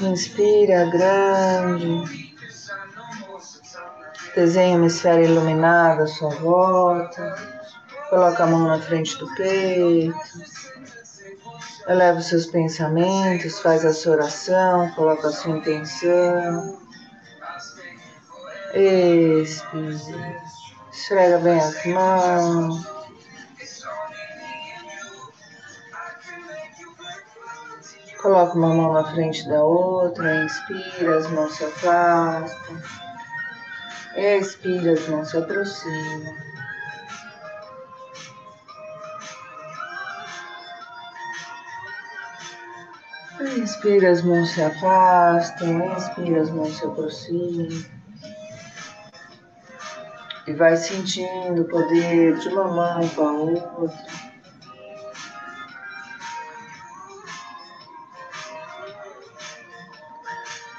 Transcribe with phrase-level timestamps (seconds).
[0.00, 2.34] Inspira grande.
[4.34, 7.36] Desenha uma esfera iluminada à sua volta.
[8.10, 10.14] Coloca a mão na frente do peito.
[11.86, 16.78] Eleva os seus pensamentos, faz a sua oração, coloca a sua intenção.
[18.72, 20.42] Expira.
[20.90, 22.93] Esfrega bem as mãos.
[28.24, 32.82] Coloca uma mão na frente da outra, inspira, as mãos se afastam.
[34.16, 36.34] Expira, as mãos se aproximam.
[43.58, 47.84] Inspira, as mãos se afastam, inspira, as mãos se aproximam.
[50.46, 54.23] E vai sentindo o poder de uma mão com a outra.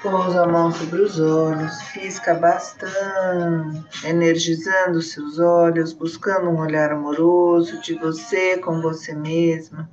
[0.08, 7.80] Pousa a mão sobre os olhos, pisca bastante, energizando seus olhos, buscando um olhar amoroso
[7.80, 9.90] de você com você mesma,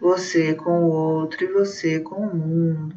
[0.00, 2.96] você com o outro e você com o mundo.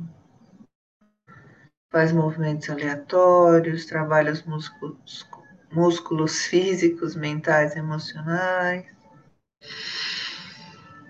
[1.91, 5.27] Faz movimentos aleatórios, trabalha os músculos,
[5.71, 8.87] músculos físicos, mentais, emocionais.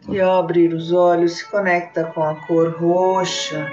[0.09, 3.71] E ao abrir os olhos, se conecta com a cor roxa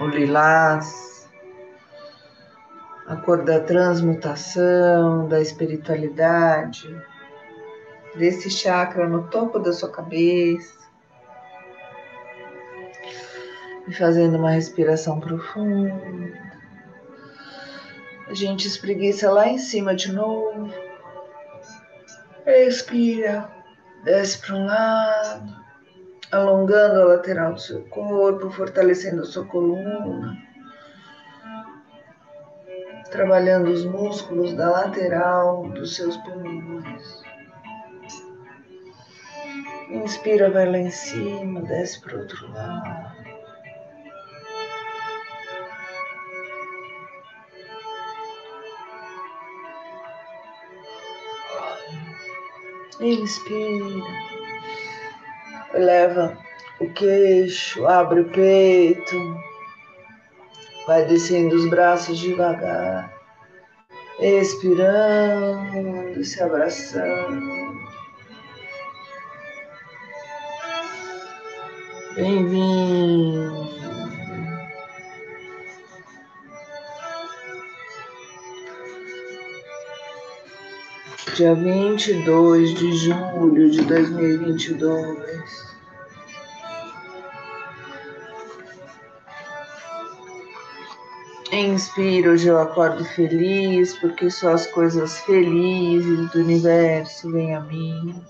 [0.00, 1.28] o lilás,
[3.06, 6.88] a cor da transmutação, da espiritualidade,
[8.16, 10.76] desse chakra no topo da sua cabeça.
[13.88, 16.46] E fazendo uma respiração profunda.
[18.26, 20.68] A gente espreguiça lá em cima de novo.
[22.44, 23.48] Expira,
[24.04, 25.65] desce para um lado
[26.32, 30.36] alongando a lateral do seu corpo, fortalecendo a sua coluna,
[33.10, 37.22] trabalhando os músculos da lateral dos seus pulmões.
[39.90, 43.16] Inspira, vai lá em cima, desce para o outro lado.
[52.98, 54.45] Inspira
[55.74, 56.36] eleva
[56.80, 59.16] o queixo, abre o peito,
[60.86, 63.12] vai descendo os braços devagar,
[64.20, 67.76] expirando, se abraçando.
[72.14, 73.85] Bem-vindo.
[81.36, 85.76] Dia vinte e dois de julho de dois mil e vinte e dois.
[91.52, 98.24] Inspiro, hoje eu acordo feliz, porque só as coisas felizes do universo vêm a mim.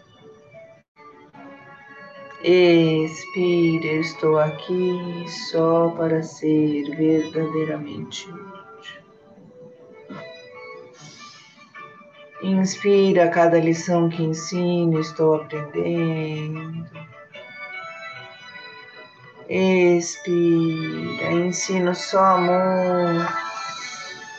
[2.43, 8.29] Expira, estou aqui só para ser verdadeiramente
[12.43, 16.87] Inspira cada lição que ensino, estou aprendendo.
[19.49, 23.27] Expira, ensino só amor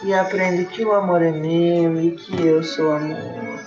[0.03, 3.59] e aprendo que o amor é meu e que eu sou amor.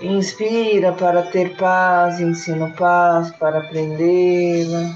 [0.00, 4.94] Inspira para ter paz, ensino paz para aprendê-la.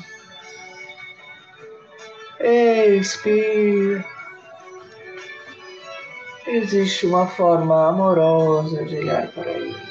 [2.39, 4.20] Expira.
[6.53, 9.91] Existe uma forma amorosa de olhar para isso.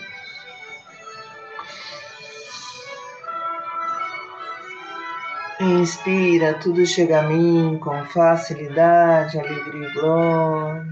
[5.62, 10.86] Inspira, tudo chega a mim com facilidade, alegria e glória.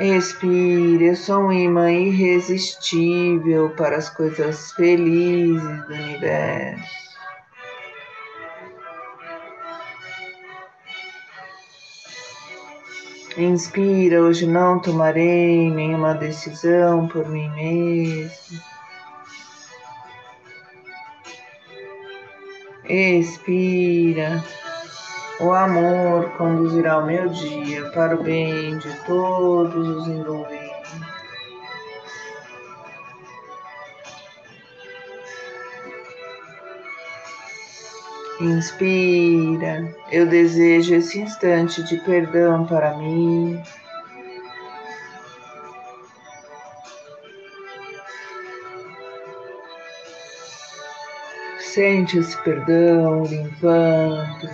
[0.00, 7.05] Expira, eu sou um imã irresistível para as coisas felizes do universo.
[13.36, 18.60] Inspira, hoje não tomarei nenhuma decisão por mim mesmo.
[22.88, 24.42] Expira.
[25.38, 30.65] O amor conduzirá o meu dia para o bem de todos os envolvidos.
[38.40, 43.62] Inspira, eu desejo esse instante de perdão para mim.
[51.58, 54.50] Sente esse perdão limpando,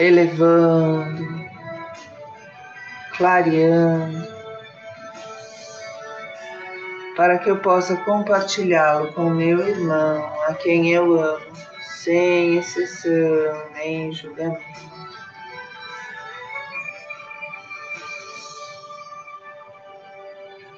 [0.00, 1.46] elevando,
[3.16, 4.35] clareando
[7.16, 11.46] para que eu possa compartilhá-lo com meu irmão, a quem eu amo,
[11.80, 14.62] sem exceção nem julgamento.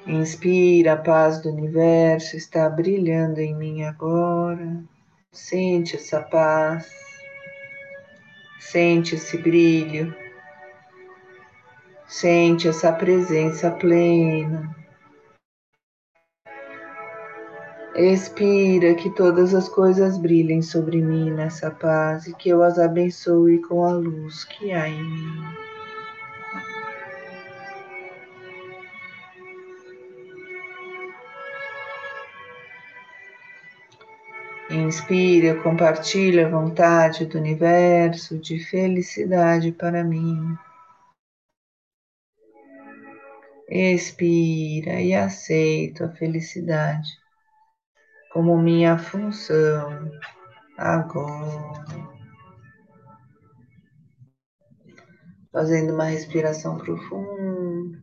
[0.07, 4.81] Inspira, a paz do universo está brilhando em mim agora.
[5.31, 6.89] Sente essa paz,
[8.59, 10.15] sente esse brilho,
[12.07, 14.78] sente essa presença plena.
[18.01, 23.61] Expira que todas as coisas brilhem sobre mim nessa paz e que eu as abençoe
[23.63, 25.43] com a luz que há em mim.
[34.69, 40.57] Inspira, compartilha a vontade do universo de felicidade para mim.
[43.67, 47.19] Expira e aceito a felicidade
[48.39, 50.09] como minha função
[50.77, 52.07] agora.
[55.51, 58.01] Fazendo uma respiração profunda.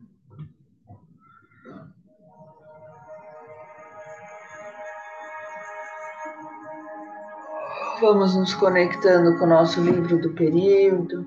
[7.99, 11.25] Vamos nos conectando com o nosso livro do período.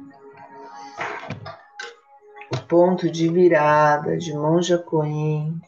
[2.54, 5.60] O ponto de virada de Monja Coen.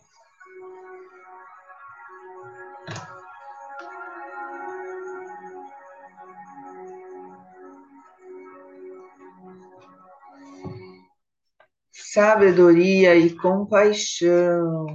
[12.13, 14.87] Sabedoria e compaixão.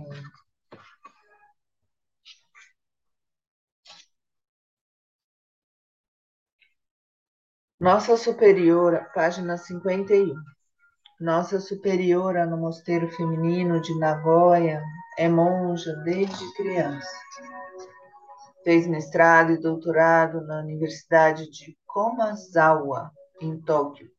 [7.80, 10.36] Nossa Superiora, página 51.
[11.20, 14.84] Nossa Superiora no Mosteiro Feminino de Nagoya
[15.18, 17.10] é monja desde criança.
[18.64, 23.12] Fez mestrado e doutorado na Universidade de Komazawa,
[23.42, 24.17] em Tóquio.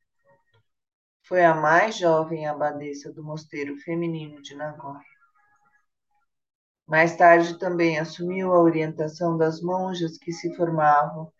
[1.28, 5.04] Foi a mais jovem abadesa do Mosteiro Feminino de Nagoya.
[6.86, 11.30] Mais tarde também assumiu a orientação das monjas que se formavam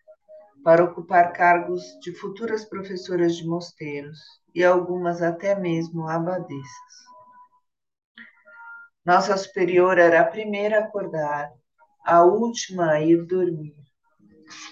[0.63, 4.19] para ocupar cargos de futuras professoras de mosteiros
[4.53, 6.93] e algumas até mesmo abadesas.
[9.03, 11.51] Nossa superiora era a primeira a acordar,
[12.05, 13.75] a última a ir dormir.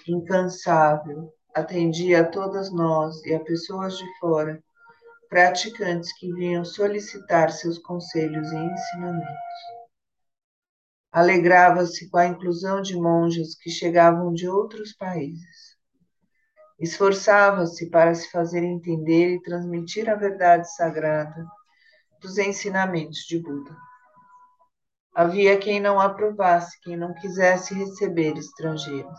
[0.06, 4.62] Incansável, atendia a todas nós e a pessoas de fora,
[5.28, 9.36] praticantes que vinham solicitar seus conselhos e ensinamentos.
[11.12, 15.78] Alegrava-se com a inclusão de monjas que chegavam de outros países
[16.78, 21.44] Esforçava-se para se fazer entender e transmitir a verdade sagrada
[22.20, 23.76] dos ensinamentos de Buda.
[25.12, 29.18] Havia quem não aprovasse, quem não quisesse receber estrangeiros.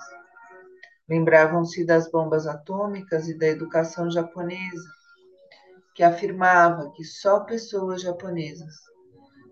[1.09, 4.89] Lembravam-se das bombas atômicas e da educação japonesa,
[5.99, 8.73] que afirmava que só pessoas japonesas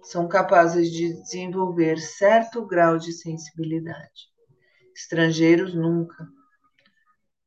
[0.01, 4.31] são capazes de desenvolver certo grau de sensibilidade.
[4.95, 6.25] Estrangeiros nunca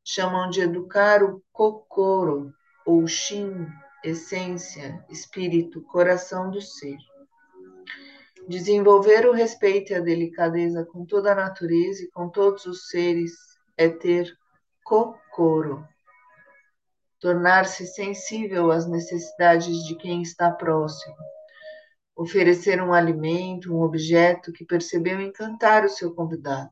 [0.05, 2.53] chamam de educar o kokoro,
[2.85, 3.67] ou shin,
[4.05, 6.99] essência, espírito, coração do ser.
[8.47, 13.33] Desenvolver o respeito e a delicadeza com toda a natureza e com todos os seres
[13.79, 14.31] é ter
[14.85, 15.89] kokoro.
[17.21, 21.17] Tornar-se sensível às necessidades de quem está próximo.
[22.17, 26.71] Oferecer um alimento, um objeto que percebeu encantar o seu convidado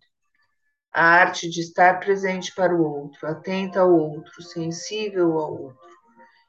[0.93, 5.89] a arte de estar presente para o outro, atenta ao outro, sensível ao outro.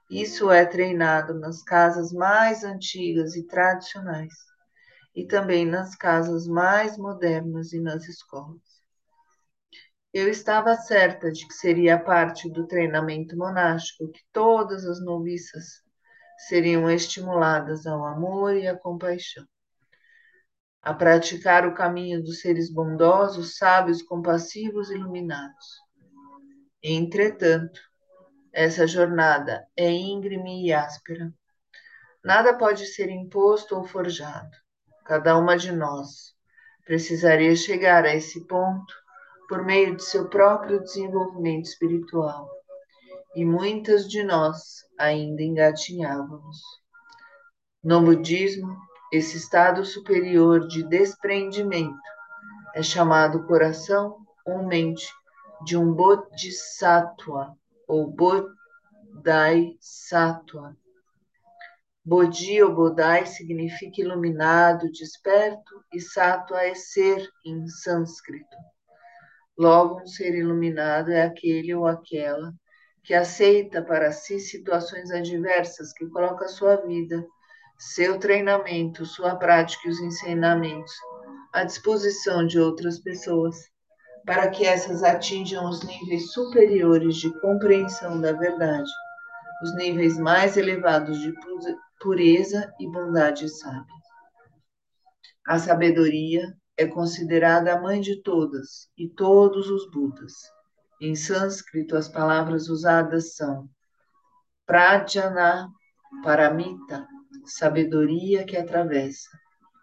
[0.09, 4.33] Isso é treinado nas casas mais antigas e tradicionais,
[5.15, 8.78] e também nas casas mais modernas e nas escolas.
[10.13, 15.83] Eu estava certa de que seria parte do treinamento monástico que todas as noviças
[16.47, 19.45] seriam estimuladas ao amor e à compaixão
[20.81, 25.65] a praticar o caminho dos seres bondosos, sábios, compassivos e iluminados.
[26.81, 27.79] Entretanto,
[28.53, 31.31] essa jornada é íngreme e áspera.
[32.23, 34.49] Nada pode ser imposto ou forjado.
[35.05, 36.33] Cada uma de nós
[36.85, 38.93] precisaria chegar a esse ponto
[39.49, 42.47] por meio de seu próprio desenvolvimento espiritual.
[43.35, 46.61] E muitas de nós ainda engatinhávamos.
[47.83, 48.77] No budismo,
[49.11, 51.97] esse estado superior de desprendimento
[52.75, 55.11] é chamado coração ou mente
[55.65, 58.07] de um Bodhisattva ou
[59.23, 60.77] Bodhisattva.
[62.05, 68.57] Bodhi ou Bodai significa iluminado, desperto, e Sattva é ser em sânscrito.
[69.59, 72.53] Logo, um ser iluminado é aquele ou aquela
[73.03, 77.25] que aceita para si situações adversas, que coloca sua vida,
[77.77, 80.93] seu treinamento, sua prática e os ensinamentos
[81.51, 83.57] à disposição de outras pessoas,
[84.25, 88.89] para que essas atinjam os níveis superiores de compreensão da verdade,
[89.61, 91.33] os níveis mais elevados de
[91.99, 93.83] pureza e bondade sábia.
[95.45, 100.33] A sabedoria é considerada a mãe de todas e todos os Budas.
[101.01, 103.69] Em sânscrito, as palavras usadas são
[104.65, 105.69] Prajna
[106.23, 107.05] Paramita,
[107.43, 109.27] sabedoria que atravessa,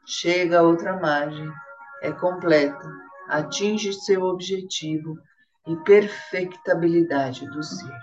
[0.06, 1.52] chega a outra margem,
[2.00, 2.90] é completa,
[3.28, 5.18] atinge seu objetivo
[5.66, 7.98] e perfectabilidade do ser.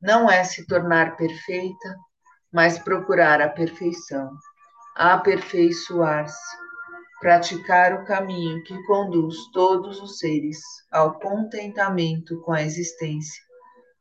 [0.00, 1.96] Não é se tornar perfeita,
[2.52, 4.30] mas procurar a perfeição,
[4.94, 6.65] aperfeiçoar-se,
[7.20, 13.42] praticar o caminho que conduz todos os seres ao contentamento com a existência,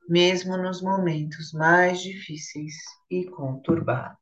[0.08, 2.74] mesmo nos momentos mais difíceis
[3.10, 4.20] e conturbados.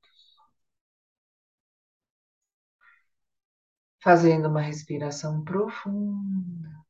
[4.01, 6.82] Fazendo uma respiração profunda.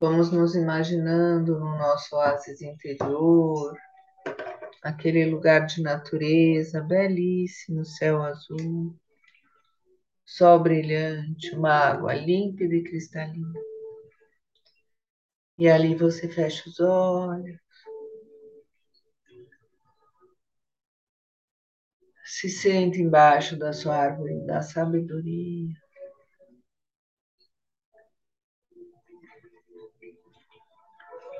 [0.00, 3.76] Vamos nos imaginando no nosso oásis interior,
[4.82, 8.98] aquele lugar de natureza belíssimo, céu azul,
[10.24, 13.60] sol brilhante, uma água límpida e cristalina.
[15.58, 17.60] E ali você fecha os olhos.
[22.24, 25.76] Se sente embaixo da sua árvore da sabedoria.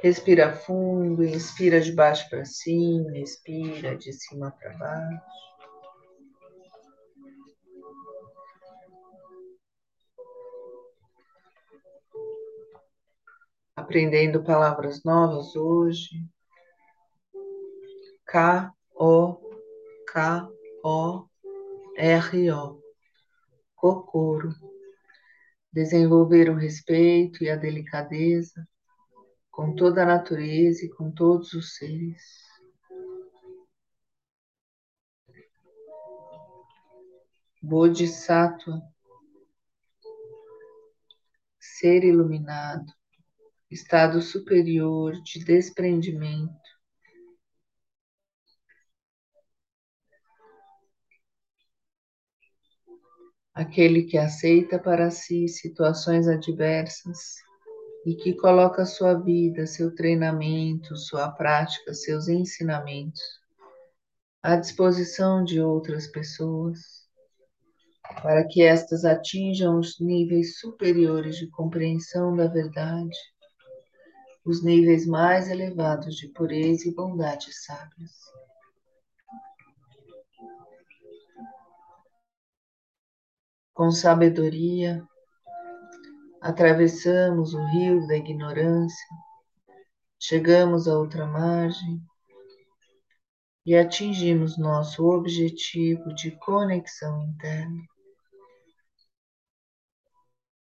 [0.03, 5.23] Respira fundo, inspira de baixo para cima, expira de cima para baixo.
[13.77, 16.27] Aprendendo palavras novas hoje.
[18.25, 19.39] K O
[20.11, 20.49] K
[20.83, 21.29] O
[21.99, 22.81] R O.
[23.75, 24.55] Cocoro.
[25.71, 28.67] Desenvolver o respeito e a delicadeza
[29.61, 32.23] com toda a natureza e com todos os seres.
[37.63, 38.81] Bodhisattva,
[41.59, 42.91] ser iluminado,
[43.71, 46.59] estado superior de desprendimento.
[53.53, 57.50] Aquele que aceita para si situações adversas
[58.05, 63.21] e que coloca sua vida, seu treinamento, sua prática, seus ensinamentos
[64.43, 67.07] à disposição de outras pessoas,
[68.23, 73.17] para que estas atinjam os níveis superiores de compreensão da verdade,
[74.45, 78.31] os níveis mais elevados de pureza e bondade sábias.
[83.75, 85.07] Com sabedoria,
[86.41, 89.07] Atravessamos o rio da ignorância,
[90.19, 92.01] chegamos à outra margem
[93.67, 97.83] e atingimos nosso objetivo de conexão interna,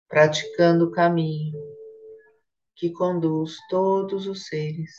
[0.09, 1.57] praticando o caminho
[2.75, 4.91] que conduz todos os seres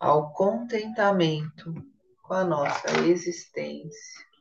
[0.00, 1.74] ao contentamento
[2.22, 4.31] com a nossa existência.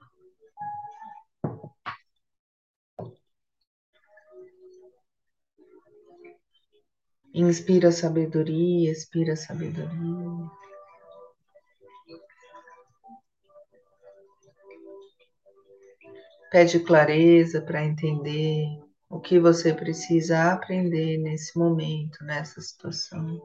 [7.33, 9.89] Inspira sabedoria, expira sabedoria.
[16.51, 18.65] Pede clareza para entender
[19.09, 23.41] o que você precisa aprender nesse momento, nessa situação.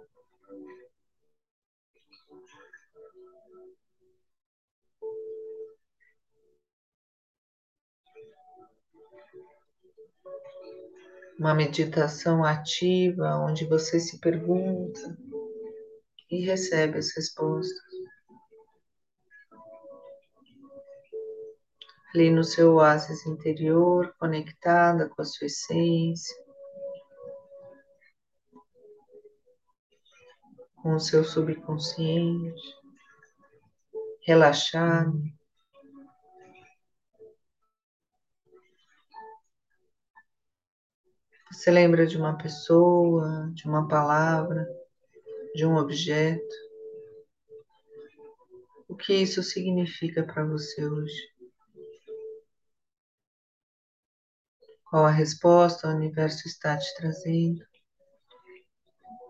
[11.38, 15.00] Uma meditação ativa onde você se pergunta
[16.30, 17.86] e recebe as respostas.
[22.14, 26.46] Ali no seu oásis interior, conectada com a sua essência.
[30.86, 32.62] com o seu subconsciente,
[34.24, 35.20] relaxado.
[41.50, 44.66] Você lembra de uma pessoa, de uma palavra,
[45.54, 46.54] de um objeto?
[48.88, 51.36] O que isso significa para você hoje?
[54.90, 57.64] Qual a resposta o universo está te trazendo?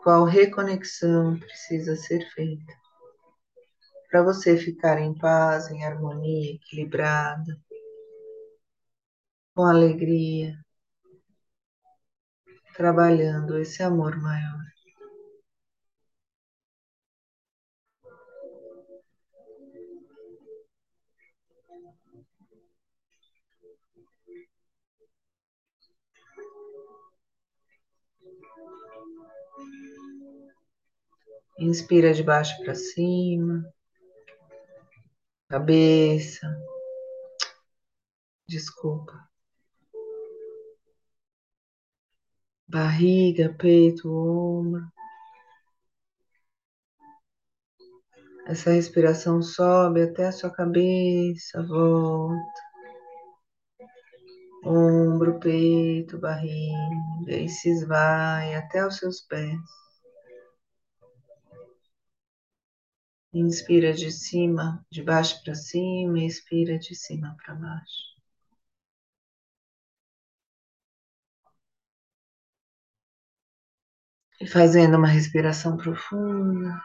[0.03, 2.73] Qual reconexão precisa ser feita
[4.11, 7.61] para você ficar em paz, em harmonia, equilibrada,
[9.55, 10.66] com alegria?
[12.77, 14.67] Trabalhando esse amor maior.
[31.59, 33.65] Inspira de baixo para cima,
[35.49, 36.47] cabeça.
[38.47, 39.26] Desculpa.
[42.69, 44.87] Barriga, peito, ombro.
[48.47, 52.67] Essa respiração sobe até a sua cabeça, volta.
[54.65, 59.59] Ombro, peito, barriga e se esvai até os seus pés.
[63.33, 68.16] Inspira de cima, de baixo para cima, expira de cima para baixo.
[74.41, 76.81] E fazendo uma respiração profunda.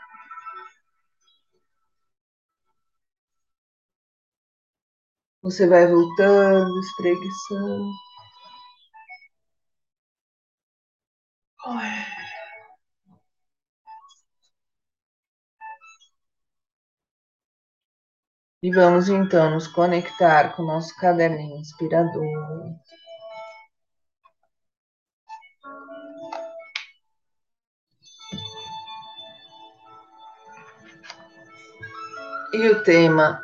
[5.44, 7.92] Você vai voltando, espreguiçando.
[18.64, 22.24] E vamos então nos conectar com o nosso caderninho inspirador.
[32.54, 33.42] E o tema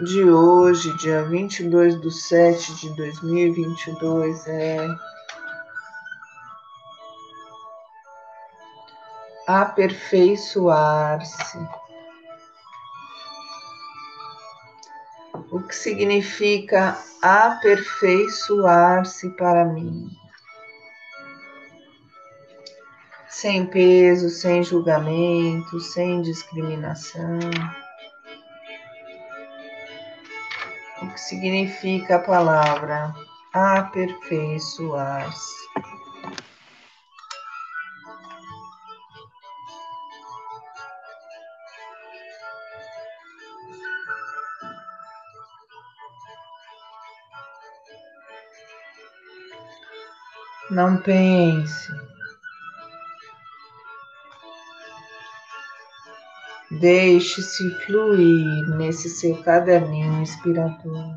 [0.00, 4.86] de hoje, dia 22 de 7 de 2022, é
[9.46, 11.58] aperfeiçoar-se.
[15.50, 20.06] O que significa aperfeiçoar-se para mim?
[23.26, 27.38] Sem peso, sem julgamento, sem discriminação.
[31.10, 33.14] Que significa a palavra
[33.52, 35.60] aperfeiçoar-se.
[50.70, 52.09] Não pense.
[56.70, 61.16] Deixe-se fluir nesse seu caderninho inspirador.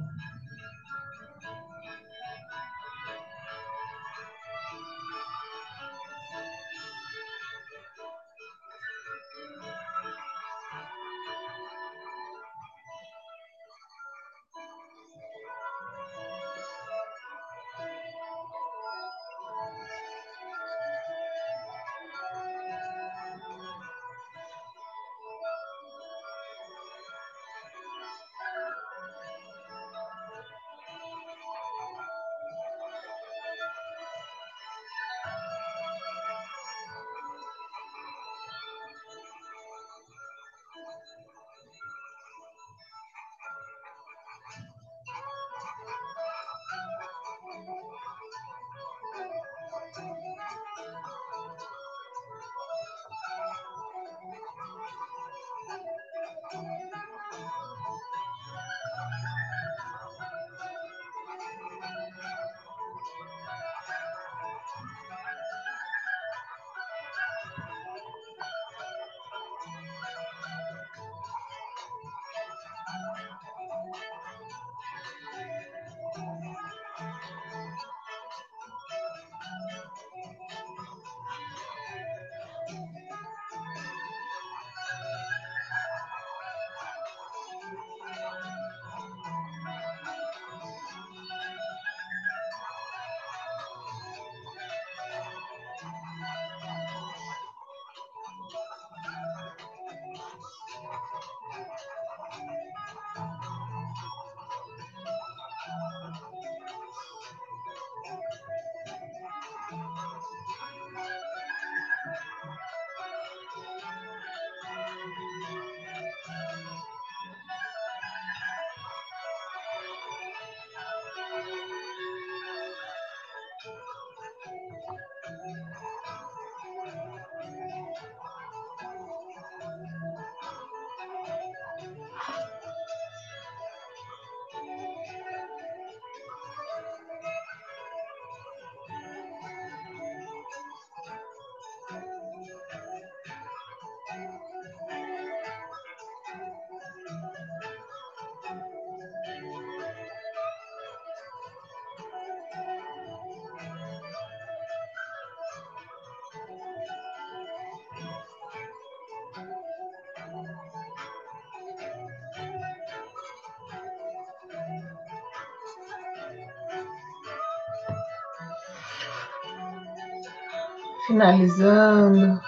[171.06, 172.42] Finalizando.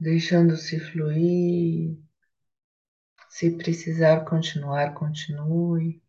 [0.00, 1.98] Deixando-se fluir.
[3.28, 6.02] Se precisar continuar, continue.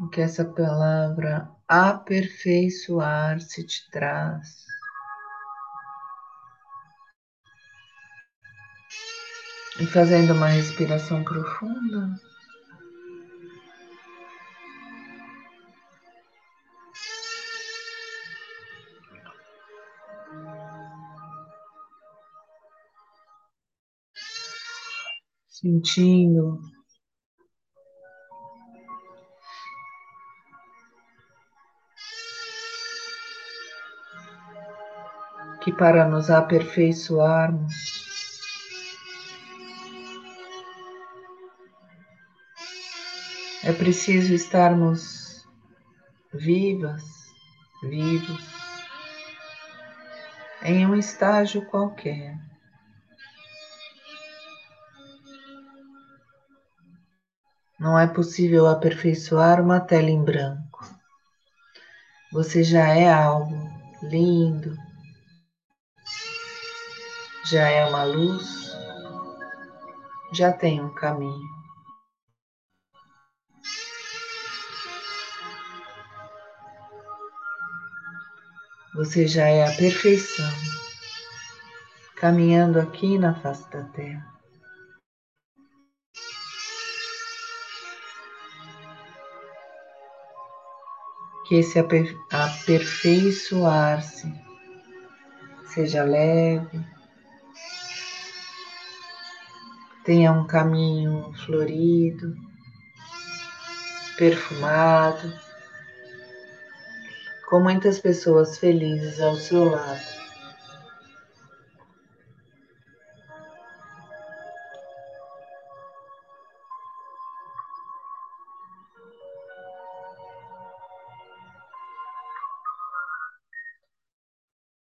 [0.00, 4.64] O que essa palavra aperfeiçoar-se te traz.
[9.80, 12.18] E fazendo uma respiração profunda.
[25.48, 26.60] Sentindo
[35.62, 37.97] que para nos aperfeiçoarmos,
[43.68, 45.46] é preciso estarmos
[46.32, 47.04] vivas,
[47.82, 48.42] vivos,
[50.62, 52.34] em um estágio qualquer.
[57.78, 60.88] Não é possível aperfeiçoar uma tela em branco.
[62.32, 63.70] Você já é algo
[64.02, 64.74] lindo,
[67.44, 68.74] já é uma luz,
[70.32, 71.57] já tem um caminho.
[78.94, 80.50] Você já é a perfeição,
[82.16, 84.26] caminhando aqui na face da terra.
[91.46, 94.32] Que esse aperfeiçoar-se
[95.66, 96.82] seja leve,
[100.04, 102.34] tenha um caminho florido,
[104.16, 105.30] perfumado,
[107.48, 110.18] com muitas pessoas felizes ao seu lado.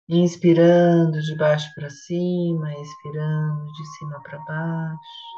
[0.08, 5.34] Inspirando de baixo para cima, expirando de cima para baixo.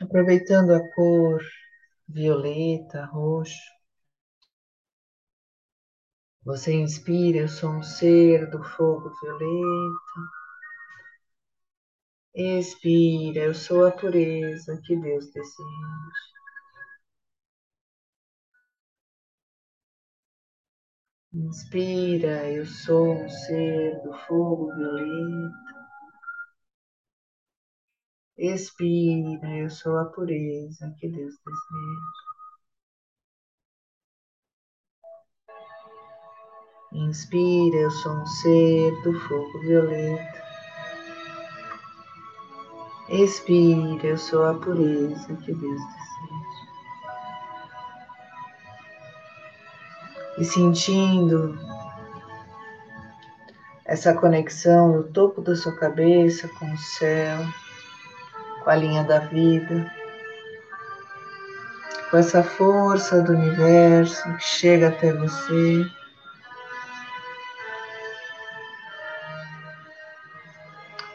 [0.00, 1.40] Aproveitando a cor
[2.08, 3.60] violeta, roxo.
[6.44, 10.20] Você inspira, eu sou um ser do fogo violeta.
[12.36, 15.64] Expira, eu sou a pureza que Deus deseja.
[21.34, 25.73] Inspira, eu sou um ser do fogo violeta.
[28.36, 32.24] Expira, eu sou a pureza que Deus deseja.
[36.92, 40.42] Inspira, eu sou um ser do fogo violeta.
[43.08, 46.64] Expira, eu sou a pureza que Deus deseja.
[50.38, 51.56] e sentindo
[53.84, 57.38] essa conexão no topo da sua cabeça com o céu,
[58.64, 59.92] com a linha da vida,
[62.10, 65.86] com essa força do universo que chega até você.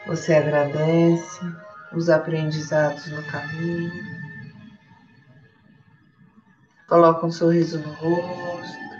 [0.06, 1.42] Você agradece
[1.94, 3.92] os aprendizados no caminho,
[6.88, 8.99] coloca um sorriso no rosto.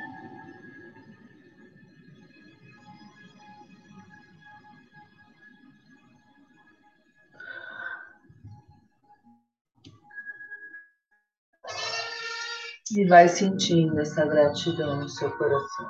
[12.96, 15.88] E vai sentindo essa gratidão no seu coração.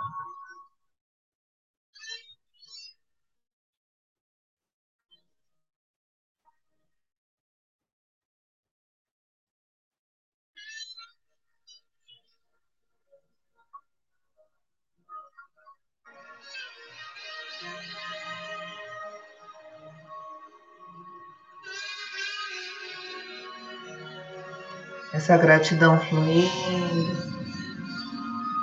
[25.29, 27.15] Essa gratidão fluindo,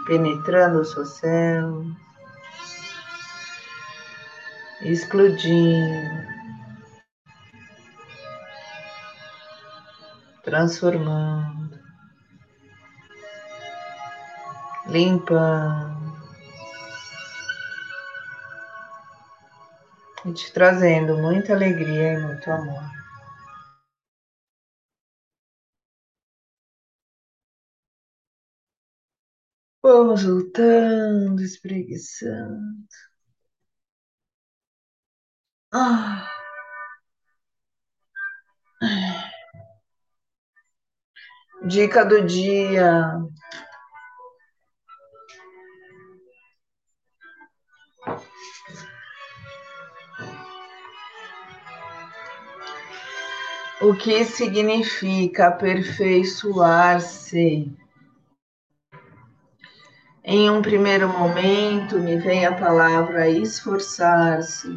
[0.04, 1.84] penetrando o seu céu,
[4.82, 6.26] explodindo,
[10.42, 11.78] transformando,
[14.88, 16.16] limpando,
[20.24, 23.05] e te trazendo muita alegria e muito amor.
[29.86, 32.88] Vamos voltando, espreguiçando.
[35.72, 36.28] Ah.
[41.68, 43.12] Dica do dia.
[53.80, 57.85] O que significa aperfeiçoar-se?
[60.28, 64.76] Em um primeiro momento, me vem a palavra esforçar-se.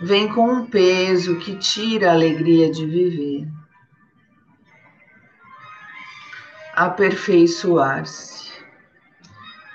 [0.00, 3.46] Vem com um peso que tira a alegria de viver.
[6.72, 8.50] Aperfeiçoar-se.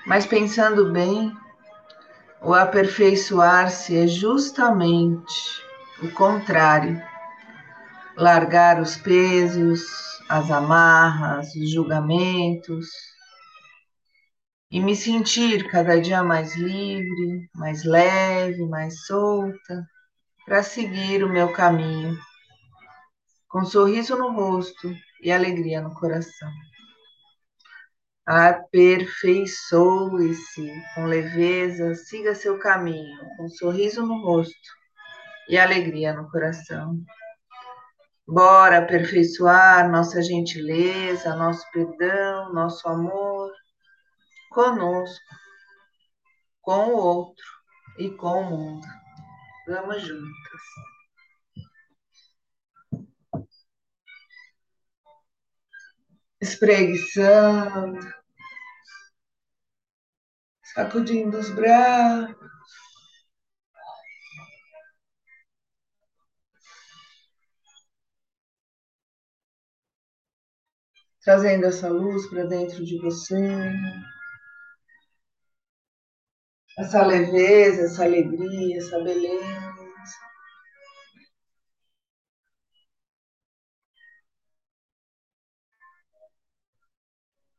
[0.04, 1.32] Mas pensando bem,
[2.42, 5.62] o aperfeiçoar-se é justamente
[6.02, 7.00] o contrário.
[8.16, 12.88] Largar os pesos, as amarras, os julgamentos
[14.70, 19.86] e me sentir cada dia mais livre, mais leve, mais solta
[20.44, 22.18] para seguir o meu caminho,
[23.48, 26.50] com um sorriso no rosto e alegria no coração.
[28.26, 34.74] Aperfeiçoe-se com leveza, siga seu caminho, com um sorriso no rosto
[35.48, 36.98] e alegria no coração.
[38.26, 43.52] Bora aperfeiçoar nossa gentileza, nosso perdão, nosso amor
[44.50, 45.34] conosco,
[46.62, 47.44] com o outro
[47.98, 48.86] e com o mundo.
[49.66, 50.62] Vamos juntas.
[56.44, 57.98] espreguiçando,
[60.62, 62.43] sacudindo os braços.
[71.24, 73.48] Trazendo essa luz para dentro de você,
[76.78, 79.64] essa leveza, essa alegria, essa beleza.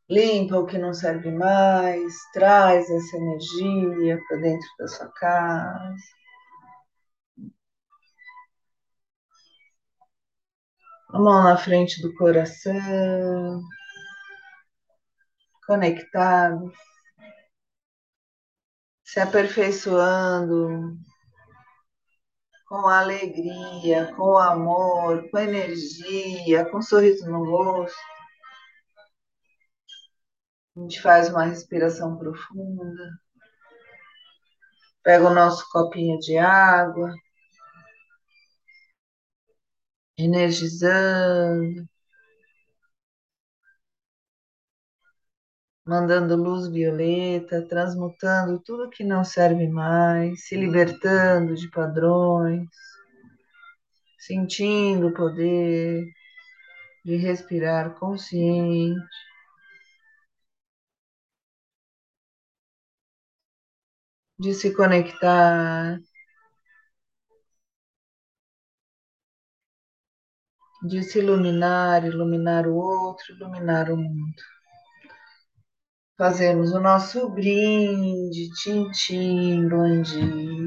[0.10, 5.96] limpa o que não serve mais, traz essa energia para dentro da sua casa.
[11.16, 13.62] A mão na frente do coração,
[15.66, 16.74] conectados,
[19.02, 20.98] se aperfeiçoando
[22.68, 27.98] com alegria, com amor, com energia, com sorriso no rosto.
[30.76, 33.10] A gente faz uma respiração profunda.
[35.02, 37.14] Pega o nosso copinho de água.
[40.18, 41.88] Energizando.
[45.86, 52.68] Mandando luz violeta, transmutando tudo que não serve mais, se libertando de padrões,
[54.20, 56.06] sentindo o poder
[57.06, 59.00] de respirar consciente.
[64.40, 66.00] de se conectar,
[70.88, 74.42] de se iluminar, iluminar o outro, iluminar o mundo.
[76.18, 80.65] Fazemos o nosso brinde, tintim, bom dia.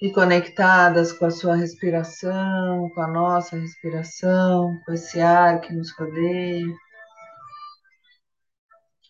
[0.00, 5.90] E conectadas com a sua respiração, com a nossa respiração, com esse ar que nos
[5.96, 6.66] rodeia,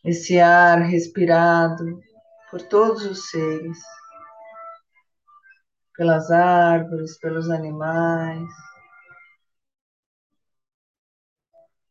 [0.05, 2.01] esse ar respirado
[2.51, 3.79] por todos os seres,
[5.97, 8.49] pelas árvores, pelos animais,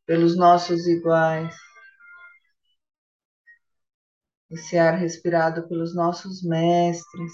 [0.05, 1.53] pelos nossos iguais.
[4.49, 7.33] Esse ar respirado pelos nossos mestres,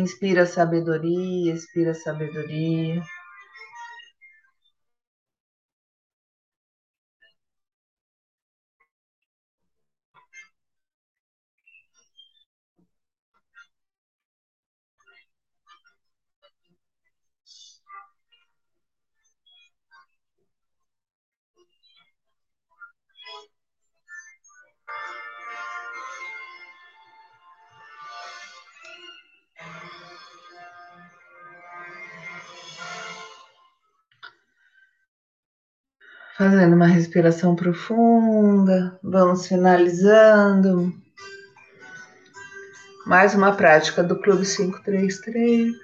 [0.00, 3.00] Inspira sabedoria, expira sabedoria.
[36.36, 40.90] Fazendo uma respiração profunda, vamos finalizando.
[43.06, 45.74] Mais uma prática do Clube 533.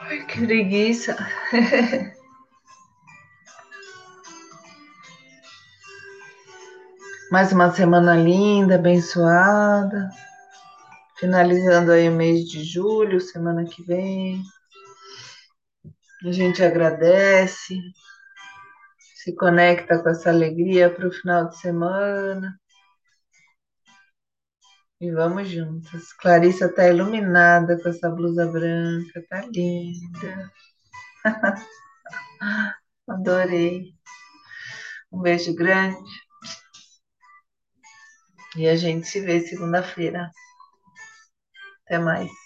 [0.00, 1.16] Ai, que preguiça.
[7.30, 10.10] Mais uma semana linda, abençoada.
[11.16, 14.42] Finalizando aí o mês de julho, semana que vem.
[16.26, 17.80] A gente agradece,
[19.22, 22.58] se conecta com essa alegria para o final de semana.
[25.00, 26.12] E vamos juntas.
[26.14, 30.52] Clarissa está iluminada com essa blusa branca, tá linda.
[33.08, 33.94] Adorei.
[35.12, 35.98] Um beijo grande.
[38.56, 40.30] E a gente se vê segunda-feira.
[41.84, 42.41] Até mais.